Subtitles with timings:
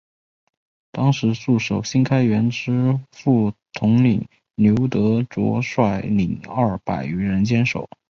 [0.91, 7.87] 当时驻守新开园之副统领刘德杓率领二百余人坚守。